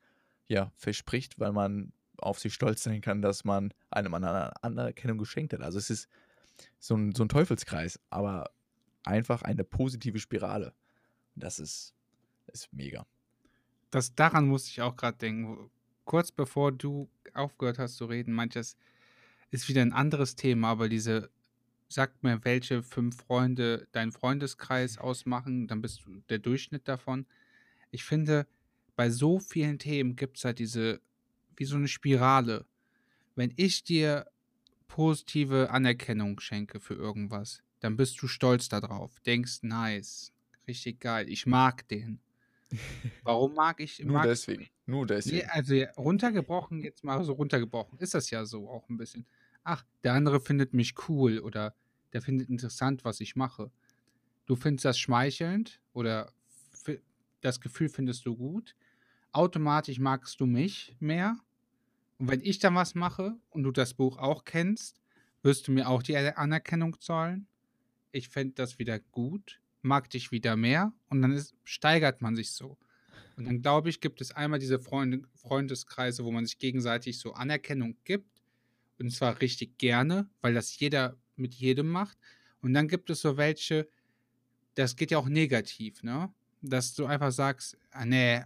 [0.48, 5.52] ja, verspricht, weil man auf sich stolz sein kann, dass man einem anderen Anerkennung geschenkt
[5.52, 5.60] hat.
[5.60, 6.08] Also es ist
[6.78, 8.50] so ein, so ein Teufelskreis, aber
[9.04, 10.74] einfach eine positive Spirale.
[11.34, 11.94] Und das ist,
[12.46, 13.06] ist mega.
[13.90, 15.70] Das, daran musste ich auch gerade denken.
[16.04, 18.76] Kurz bevor du aufgehört hast zu reden, manches
[19.50, 21.30] ist wieder ein anderes Thema, aber diese,
[21.88, 27.26] sag mir, welche fünf Freunde deinen Freundeskreis ausmachen, dann bist du der Durchschnitt davon.
[27.90, 28.46] Ich finde,
[28.96, 31.00] bei so vielen Themen gibt es halt diese,
[31.56, 32.66] wie so eine Spirale.
[33.36, 34.26] Wenn ich dir
[34.88, 40.32] positive Anerkennung schenke für irgendwas, dann bist du stolz darauf, denkst, nice,
[40.68, 42.20] richtig geil, ich mag den.
[43.22, 44.68] Warum mag ich Nur mag deswegen.
[44.86, 45.44] Nur Nee, deswegen.
[45.44, 49.26] also ja, runtergebrochen, jetzt mal so runtergebrochen, ist das ja so auch ein bisschen.
[49.64, 51.74] Ach, der andere findet mich cool oder
[52.12, 53.72] der findet interessant, was ich mache.
[54.46, 56.32] Du findest das schmeichelnd oder
[57.40, 58.76] das Gefühl findest du gut.
[59.36, 61.36] Automatisch magst du mich mehr.
[62.16, 65.02] Und wenn ich dann was mache und du das Buch auch kennst,
[65.42, 67.46] wirst du mir auch die Anerkennung zollen.
[68.12, 72.52] Ich fände das wieder gut, mag dich wieder mehr und dann ist, steigert man sich
[72.52, 72.78] so.
[73.36, 77.34] Und dann glaube ich, gibt es einmal diese Freunde, Freundeskreise, wo man sich gegenseitig so
[77.34, 78.42] Anerkennung gibt.
[78.98, 82.16] Und zwar richtig gerne, weil das jeder mit jedem macht.
[82.62, 83.86] Und dann gibt es so welche,
[84.76, 86.32] das geht ja auch negativ, ne?
[86.62, 88.42] Dass du einfach sagst, ah, nee,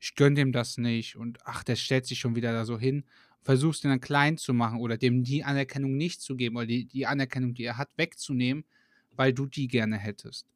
[0.00, 3.04] ich gönn dem das nicht und ach, der stellt sich schon wieder da so hin.
[3.42, 6.86] Versuchst ihn dann klein zu machen oder dem die Anerkennung nicht zu geben oder die,
[6.86, 8.64] die Anerkennung, die er hat, wegzunehmen,
[9.12, 10.46] weil du die gerne hättest.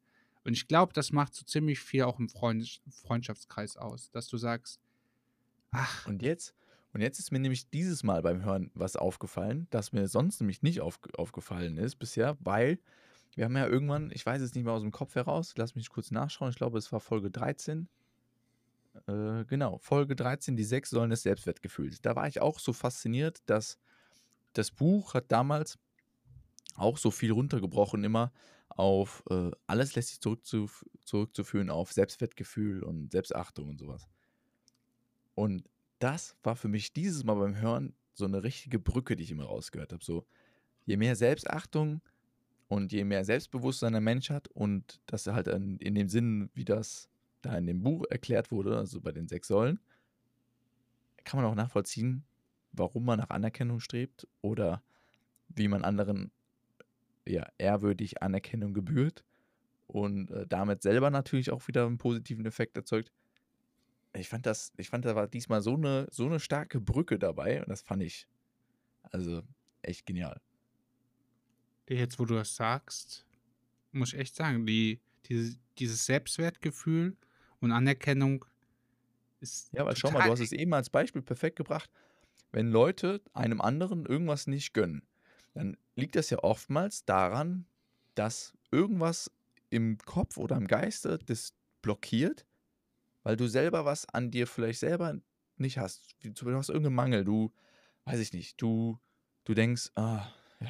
[0.44, 4.36] Und ich glaube, das macht so ziemlich viel auch im Freund Freundschaftskreis aus, dass du
[4.38, 4.80] sagst,
[5.72, 6.54] ach, Und jetzt,
[6.92, 10.62] und jetzt ist mir nämlich dieses Mal beim Hören was aufgefallen, das mir sonst nämlich
[10.62, 12.78] nicht auf, aufgefallen ist bisher, weil
[13.34, 15.88] wir haben ja irgendwann, ich weiß es nicht mehr aus dem Kopf heraus, lass mich
[15.90, 17.88] kurz nachschauen, ich glaube, es war Folge 13.
[19.06, 22.00] Äh, genau, Folge 13, die sechs Säulen des Selbstwertgefühls.
[22.00, 23.78] Da war ich auch so fasziniert, dass
[24.52, 25.78] das Buch hat damals
[26.76, 28.32] auch so viel runtergebrochen, immer
[28.68, 34.08] auf äh, alles lässt sich zurückzuf zurückzuführen auf Selbstwertgefühl und Selbstachtung und sowas.
[35.34, 39.30] Und das war für mich dieses Mal beim Hören so eine richtige Brücke, die ich
[39.30, 40.04] immer rausgehört habe.
[40.04, 40.26] So,
[40.86, 42.00] je mehr Selbstachtung
[42.68, 46.64] und je mehr Selbstbewusstsein ein Mensch hat und das halt in, in dem Sinn, wie
[46.64, 47.08] das
[47.44, 49.80] da in dem Buch erklärt wurde, also bei den sechs Säulen,
[51.24, 52.24] kann man auch nachvollziehen,
[52.72, 54.82] warum man nach Anerkennung strebt oder
[55.48, 56.32] wie man anderen
[57.26, 59.24] ja, ehrwürdig Anerkennung gebührt
[59.86, 63.12] und äh, damit selber natürlich auch wieder einen positiven Effekt erzeugt.
[64.12, 67.60] Ich fand das, ich fand, da war diesmal so eine, so eine starke Brücke dabei
[67.62, 68.26] und das fand ich
[69.02, 69.42] also
[69.82, 70.40] echt genial.
[71.88, 73.26] jetzt wo du das sagst,
[73.92, 77.16] muss ich echt sagen, die, diese, dieses Selbstwertgefühl
[77.64, 78.44] und Anerkennung
[79.40, 79.72] ist.
[79.72, 81.90] Ja, weil schau mal, du hast es eben als Beispiel perfekt gebracht.
[82.52, 85.02] Wenn Leute einem anderen irgendwas nicht gönnen,
[85.54, 87.66] dann liegt das ja oftmals daran,
[88.14, 89.30] dass irgendwas
[89.70, 92.46] im Kopf oder im Geiste das blockiert,
[93.22, 95.18] weil du selber was an dir vielleicht selber
[95.56, 96.16] nicht hast.
[96.22, 97.52] Du hast irgendeinen Mangel, du,
[98.04, 98.98] weiß ich nicht, du,
[99.44, 100.26] du denkst, ah,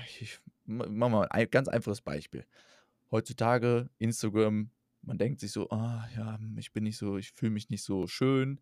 [0.07, 2.47] ich, ich mach mal ein ganz einfaches Beispiel.
[3.11, 4.71] Heutzutage Instagram
[5.07, 8.07] man denkt sich so, ah ja, ich bin nicht so, ich fühle mich nicht so
[8.07, 8.61] schön,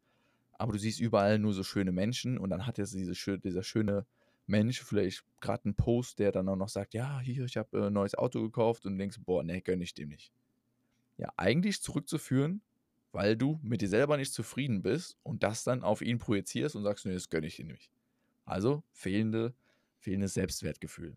[0.53, 4.07] aber du siehst überall nur so schöne Menschen und dann hat jetzt diese, dieser schöne
[4.47, 7.87] Mensch vielleicht gerade einen Post, der dann auch noch sagt, ja, hier, ich habe äh,
[7.87, 10.33] ein neues Auto gekauft und denkst, boah, nee, gönn ich dem nicht.
[11.17, 12.63] Ja, eigentlich zurückzuführen,
[13.13, 16.83] weil du mit dir selber nicht zufrieden bist und das dann auf ihn projizierst und
[16.83, 17.91] sagst, nee, das gönn ich ihm nicht.
[18.45, 19.55] Also fehlende,
[19.99, 21.17] fehlendes Selbstwertgefühl.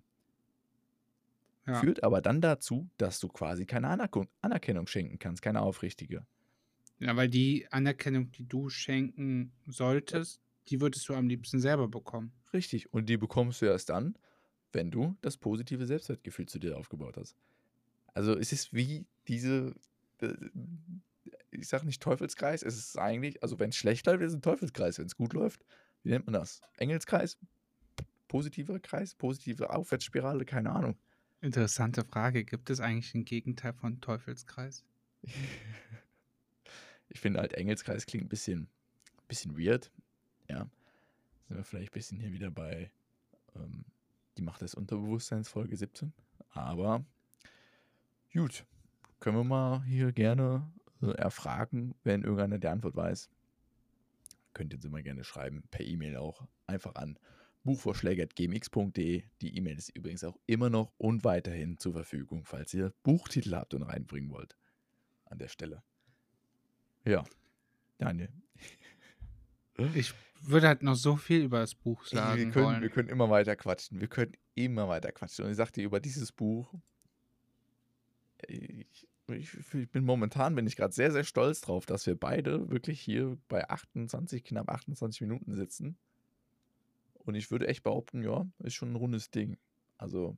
[1.67, 1.73] Ja.
[1.73, 6.25] Führt aber dann dazu, dass du quasi keine Anerkennung, Anerkennung schenken kannst, keine aufrichtige.
[6.99, 12.33] ja, weil die Anerkennung, die du schenken solltest, die würdest du am liebsten selber bekommen.
[12.53, 12.91] Richtig.
[12.93, 14.17] Und die bekommst du erst dann,
[14.73, 17.35] wenn du das positive Selbstwertgefühl zu dir aufgebaut hast.
[18.13, 19.75] Also es ist wie diese,
[20.21, 20.33] äh,
[21.51, 24.41] ich sag nicht Teufelskreis, es ist eigentlich, also wenn es schlecht läuft, ist es ein
[24.41, 24.99] Teufelskreis.
[24.99, 25.65] Wenn es gut läuft,
[26.03, 26.61] wie nennt man das?
[26.77, 27.37] Engelskreis?
[28.27, 29.15] Positiver Kreis?
[29.15, 30.45] Positive Aufwärtsspirale?
[30.45, 30.97] Keine Ahnung.
[31.45, 32.43] Interessante Frage.
[32.43, 34.83] Gibt es eigentlich ein Gegenteil von Teufelskreis?
[37.07, 38.67] Ich finde halt Engelskreis klingt ein bisschen,
[39.27, 39.91] bisschen weird.
[40.49, 40.67] Ja.
[41.47, 42.91] Sind wir vielleicht ein bisschen hier wieder bei
[43.55, 43.85] ähm,
[44.37, 46.11] die Macht des Unterbewusstseins, Folge 17.
[46.49, 47.05] Aber
[48.33, 48.65] gut,
[49.19, 50.67] können wir mal hier gerne
[51.03, 53.29] äh, erfragen, wenn irgendeiner die Antwort weiß.
[54.53, 56.45] Könnt ihr uns immer gerne schreiben, per E-Mail auch.
[56.65, 57.19] Einfach an
[57.65, 59.23] buchvorschläge.gmx.de.
[59.41, 63.73] Die E-Mail ist übrigens auch immer noch und weiterhin zur Verfügung, falls ihr Buchtitel habt
[63.73, 64.55] und reinbringen wollt.
[65.25, 65.83] An der Stelle.
[67.03, 67.23] Ja,
[67.97, 68.29] Daniel.
[69.93, 72.81] Ich würde halt noch so viel über das Buch sagen wir, können, wollen.
[72.81, 73.99] wir können immer weiter quatschen.
[73.99, 75.43] Wir können immer weiter quatschen.
[75.43, 76.73] Und ich sagte über dieses Buch,
[78.47, 82.69] ich, ich, ich bin momentan bin ich gerade sehr, sehr stolz drauf, dass wir beide
[82.69, 85.97] wirklich hier bei 28, knapp 28 Minuten sitzen.
[87.25, 89.57] Und ich würde echt behaupten, ja, ist schon ein rundes Ding.
[89.97, 90.37] Also,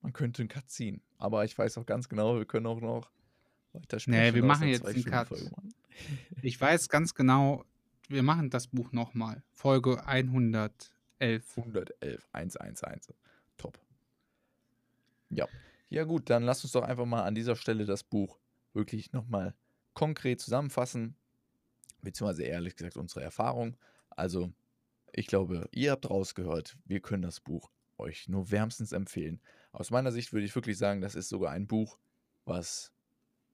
[0.00, 1.02] man könnte einen Cut ziehen.
[1.18, 3.10] Aber ich weiß auch ganz genau, wir können auch noch
[3.72, 4.20] weiter sprechen.
[4.20, 5.28] Nee, wir machen jetzt einen Cut.
[6.42, 7.64] Ich weiß ganz genau,
[8.08, 9.42] wir machen das Buch nochmal.
[9.52, 10.84] Folge 111.
[11.20, 13.14] 111, 111.
[13.56, 13.78] Top.
[15.30, 15.46] Ja.
[15.90, 18.38] Ja, gut, dann lass uns doch einfach mal an dieser Stelle das Buch
[18.74, 19.54] wirklich nochmal
[19.94, 21.16] konkret zusammenfassen.
[22.02, 23.76] Beziehungsweise ehrlich gesagt unsere Erfahrung.
[24.10, 24.52] Also,
[25.12, 29.40] ich glaube, ihr habt rausgehört, wir können das Buch euch nur wärmstens empfehlen.
[29.72, 31.98] Aus meiner Sicht würde ich wirklich sagen, das ist sogar ein Buch,
[32.44, 32.92] was,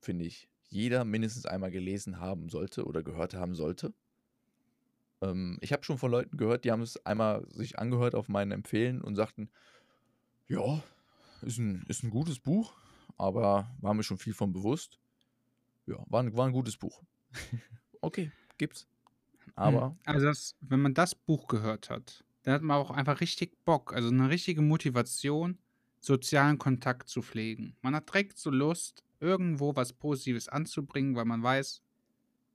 [0.00, 3.94] finde ich, jeder mindestens einmal gelesen haben sollte oder gehört haben sollte.
[5.22, 8.52] Ähm, ich habe schon von Leuten gehört, die haben es einmal sich angehört auf meinen
[8.52, 9.50] Empfehlen und sagten,
[10.46, 10.82] ja,
[11.42, 12.74] ist ein, ist ein gutes Buch,
[13.16, 14.98] aber war mir schon viel von bewusst.
[15.86, 17.02] Ja, war ein, war ein gutes Buch.
[18.00, 18.86] okay, gibt's.
[19.56, 23.64] Aber Also, das, wenn man das Buch gehört hat, dann hat man auch einfach richtig
[23.64, 25.58] Bock, also eine richtige Motivation,
[26.00, 27.76] sozialen Kontakt zu pflegen.
[27.80, 31.82] Man hat direkt so Lust, irgendwo was Positives anzubringen, weil man weiß,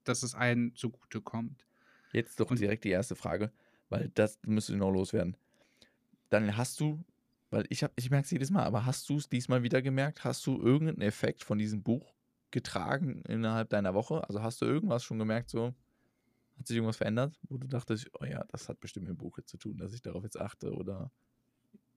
[0.03, 1.65] dass es einen zugutekommt.
[2.11, 3.51] jetzt doch Und- direkt die erste Frage,
[3.89, 5.37] weil das müsste noch loswerden.
[6.29, 7.03] Dann hast du,
[7.49, 10.23] weil ich ich merke es jedes Mal, aber hast du es diesmal wieder gemerkt?
[10.23, 12.13] Hast du irgendeinen Effekt von diesem Buch
[12.51, 14.23] getragen innerhalb deiner Woche?
[14.27, 15.73] Also hast du irgendwas schon gemerkt, so
[16.59, 19.37] hat sich irgendwas verändert, wo du dachtest, oh ja, das hat bestimmt mit dem Buch
[19.37, 21.11] jetzt zu tun, dass ich darauf jetzt achte oder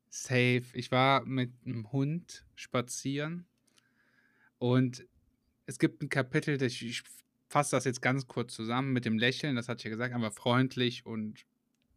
[0.09, 0.65] Safe.
[0.75, 3.47] Ich war mit einem Hund spazieren
[4.59, 5.07] und
[5.67, 7.03] es gibt ein Kapitel, das ich,
[7.49, 10.33] fasse das jetzt ganz kurz zusammen mit dem Lächeln, das hatte ich ja gesagt, einfach
[10.33, 11.45] freundlich und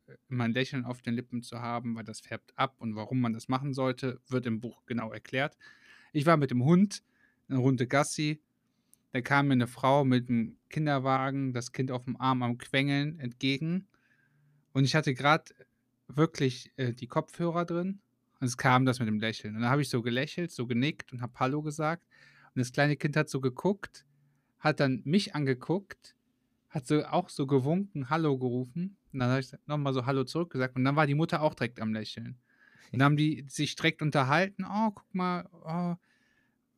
[0.08, 3.22] äh, immer ein Lächeln auf den Lippen zu haben, weil das färbt ab und warum
[3.22, 5.58] man das machen sollte, wird im Buch genau erklärt.
[6.14, 7.04] Ich war mit dem Hund,
[7.48, 8.42] eine Runde Gassi,
[9.16, 13.18] da kam mir eine Frau mit einem Kinderwagen, das Kind auf dem Arm am Quengeln
[13.18, 13.88] entgegen
[14.74, 15.54] und ich hatte gerade
[16.10, 18.02] wirklich äh, die Kopfhörer drin
[18.42, 19.56] und es kam das mit dem Lächeln.
[19.56, 22.04] Und dann habe ich so gelächelt, so genickt und habe Hallo gesagt.
[22.54, 24.06] Und das kleine Kind hat so geguckt,
[24.60, 26.18] hat dann mich angeguckt,
[26.70, 28.98] hat so auch so gewunken, Hallo gerufen.
[29.14, 30.76] Und dann habe ich nochmal so Hallo zurückgesagt.
[30.76, 32.38] Und dann war die Mutter auch direkt am Lächeln.
[32.92, 34.66] Und dann haben die sich direkt unterhalten.
[34.66, 35.96] Oh, guck mal, oh.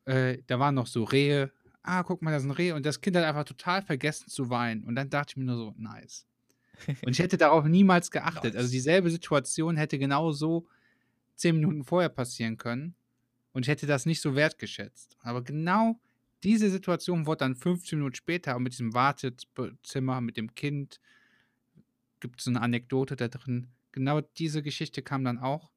[0.05, 1.51] Äh, da waren noch so Rehe.
[1.87, 2.75] Ah, guck mal, da sind Rehe.
[2.75, 4.83] Und das Kind hat einfach total vergessen zu weinen.
[4.83, 6.25] Und dann dachte ich mir nur so, nice.
[7.01, 8.55] Und ich hätte darauf niemals geachtet.
[8.55, 10.67] Also dieselbe Situation hätte genau so
[11.35, 12.95] zehn Minuten vorher passieren können.
[13.53, 15.17] Und ich hätte das nicht so wertgeschätzt.
[15.21, 15.99] Aber genau
[16.43, 20.99] diese Situation wurde dann 15 Minuten später mit diesem Wartezimmer, mit dem Kind,
[22.19, 23.67] gibt es so eine Anekdote da drin.
[23.91, 25.71] Genau diese Geschichte kam dann auch.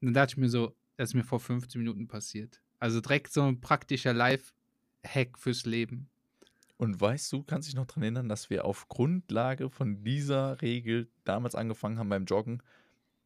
[0.00, 2.60] Und dann dachte ich mir so, das ist mir vor 15 Minuten passiert.
[2.78, 4.12] Also direkt so ein praktischer
[5.02, 6.08] Live-Hack fürs Leben.
[6.76, 11.08] Und weißt du, kannst dich noch daran erinnern, dass wir auf Grundlage von dieser Regel
[11.24, 12.62] damals angefangen haben beim Joggen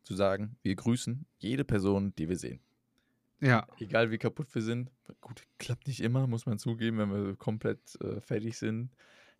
[0.03, 2.61] zu sagen, wir grüßen jede Person, die wir sehen.
[3.41, 7.37] Ja, Egal wie kaputt wir sind, gut, klappt nicht immer, muss man zugeben, wenn wir
[7.37, 8.91] komplett äh, fertig sind,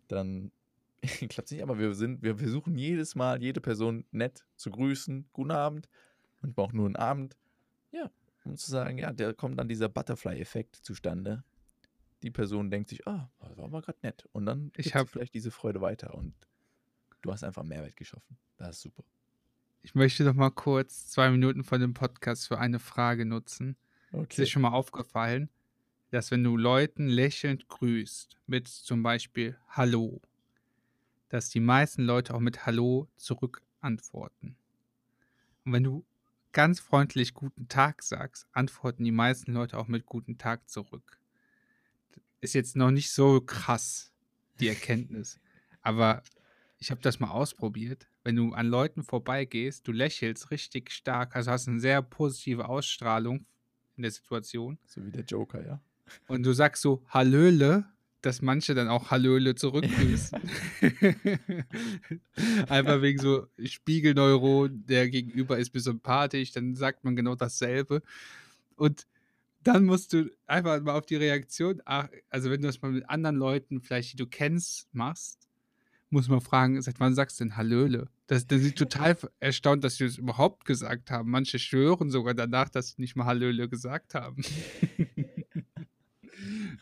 [0.07, 0.51] dann
[1.01, 5.27] klappt es nicht, aber wir sind, wir versuchen jedes Mal, jede Person nett zu grüßen,
[5.31, 5.89] guten Abend,
[6.41, 7.35] und auch nur einen Abend,
[7.91, 8.11] ja,
[8.45, 11.43] um zu sagen, ja, da kommt dann dieser Butterfly-Effekt zustande.
[12.23, 14.27] Die Person denkt sich, ah, das war mal gerade nett.
[14.31, 16.33] Und dann Ich gibt hab- sie vielleicht diese Freude weiter und
[17.21, 18.37] du hast einfach Mehrwert geschaffen.
[18.57, 19.03] Das ist super.
[19.83, 23.77] Ich möchte noch mal kurz zwei Minuten von dem Podcast für eine Frage nutzen.
[24.11, 25.49] Ist dir schon mal aufgefallen,
[26.09, 30.21] dass wenn du Leuten lächelnd grüßt, mit zum Beispiel Hallo,
[31.29, 34.57] dass die meisten Leute auch mit Hallo zurück antworten.
[35.65, 36.05] Und wenn du
[36.53, 41.19] ganz freundlich Guten Tag sagst, antworten die meisten Leute auch mit Guten Tag zurück.
[42.41, 44.11] Ist jetzt noch nicht so krass,
[44.59, 45.39] die Erkenntnis.
[45.81, 46.23] Aber
[46.79, 48.07] ich habe das mal ausprobiert.
[48.23, 53.45] Wenn du an Leuten vorbeigehst, du lächelst richtig stark, also hast eine sehr positive Ausstrahlung
[53.95, 55.81] in der Situation So wie der Joker, ja.
[56.27, 57.85] und du sagst so Hallöle,
[58.21, 60.39] dass manche dann auch Hallöle zurückgrüßen.
[62.67, 68.01] Einfach wegen so Spiegelneuron, der Gegenüber ist mir sympathisch, dann sagt man genau dasselbe.
[68.75, 69.07] Und
[69.67, 73.09] dann musst du einfach mal auf die Reaktion, ach, also wenn du das mal mit
[73.09, 75.47] anderen Leuten, vielleicht die du kennst, machst,
[76.09, 78.07] muss man fragen, seit wann sagst du denn Hallöle?
[78.27, 81.29] Das, das sind total erstaunt, dass sie das überhaupt gesagt haben.
[81.29, 84.41] Manche schwören sogar danach, dass sie nicht mal Hallöle gesagt haben.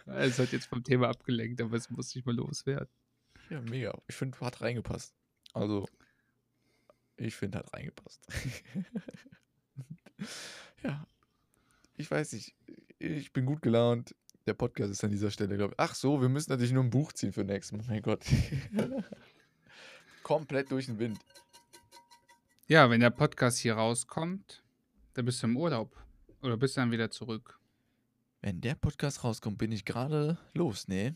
[0.06, 2.90] Es hat jetzt vom Thema abgelenkt, aber es muss nicht mal loswerden.
[3.50, 3.98] Ja, mega.
[4.08, 5.16] Ich finde, hat reingepasst.
[5.54, 5.88] Also,
[7.16, 8.28] ich finde, hat reingepasst.
[10.84, 11.08] ja.
[11.98, 12.56] Ich weiß nicht.
[13.00, 14.16] Ich bin gut gelaunt.
[14.46, 15.80] Der Podcast ist an dieser Stelle, glaube ich.
[15.80, 17.86] Ach so, wir müssen natürlich nur ein Buch ziehen für nächstes Mal.
[17.88, 18.24] Mein Gott.
[20.24, 21.20] Komplett durch den Wind.
[22.68, 24.64] Ja, wenn der Podcast hier rauskommt,
[25.14, 25.96] dann bist du im Urlaub.
[26.42, 27.60] Oder bist du dann wieder zurück.
[28.42, 30.88] Wenn der Podcast rauskommt, bin ich gerade los.
[30.88, 31.16] Nee,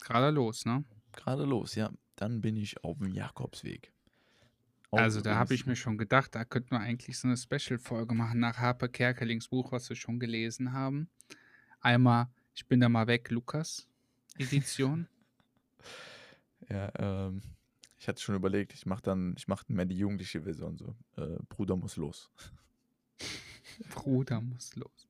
[0.00, 0.84] Gerade los, ne?
[1.12, 1.90] gerade los, ja.
[2.14, 3.92] Dann bin ich auf dem Jakobsweg.
[4.90, 8.14] Auch Also da habe ich mir schon gedacht, da könnten wir eigentlich so eine Special-Folge
[8.14, 11.08] machen nach Harpe Kerkelings Buch, was wir schon gelesen haben.
[11.80, 13.88] Einmal Ich bin da mal weg, Lukas
[14.38, 15.08] Edition.
[16.68, 17.42] Ja, ähm,
[17.96, 20.96] ich hatte schon überlegt, ich mache dann, ich mache mehr die jugendliche Version so.
[21.16, 22.28] Äh, Bruder muss los.
[23.90, 25.08] Bruder muss los.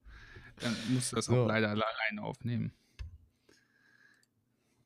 [0.56, 1.44] Dann musst du das So.
[1.44, 2.72] auch leider allein aufnehmen.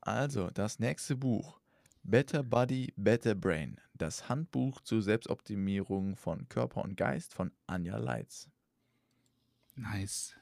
[0.00, 1.59] Also, das nächste Buch.
[2.02, 3.80] Better Body, Better Brain.
[3.94, 8.48] Das Handbuch zur Selbstoptimierung von Körper und Geist von Anja Leitz.
[9.76, 10.34] Nice.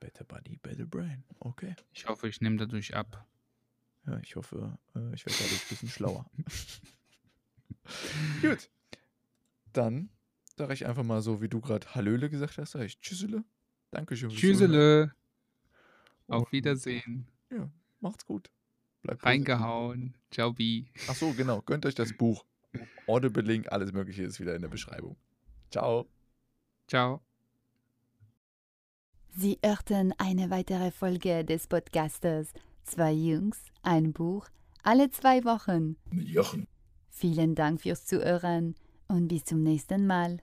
[0.00, 1.24] Better Body, Better Brain.
[1.38, 1.74] Okay.
[1.92, 3.26] Ich hoffe, ich nehme dadurch ab.
[4.06, 6.30] Ja, ich hoffe, äh, ich werde dadurch ein bisschen schlauer.
[8.42, 8.70] Gut.
[9.72, 10.10] Dann
[10.56, 13.44] sage ich einfach mal so, wie du gerade Hallöle gesagt hast, sage ich Tschüssele.
[13.90, 14.30] Dankeschön.
[14.30, 15.14] Tschüssele.
[16.28, 17.28] Auf Wiedersehen.
[18.00, 18.50] Macht's gut.
[19.04, 19.48] Bleibt positiv.
[19.48, 20.14] Reingehauen.
[20.30, 20.86] Ciao, Bi.
[21.08, 21.60] Ach so, genau.
[21.62, 22.44] Gönnt euch das Buch.
[23.06, 25.16] Audible-Link, alles Mögliche ist wieder in der Beschreibung.
[25.70, 26.06] Ciao.
[26.88, 27.20] Ciao.
[29.28, 32.52] Sie hörten eine weitere Folge des Podcasters
[32.84, 34.46] Zwei Jungs, ein Buch,
[34.82, 35.96] alle zwei Wochen.
[36.10, 36.66] Mit Jochen.
[37.08, 38.74] Vielen Dank fürs Zuhören
[39.08, 40.40] und bis zum nächsten Mal.